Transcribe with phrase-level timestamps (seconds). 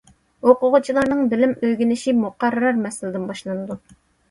[0.51, 3.81] ئوقۇغۇچىلارنىڭ بىلىم ئۆگىنىشى مۇقەررەر مەسىلىدىن باشلىنىدۇ.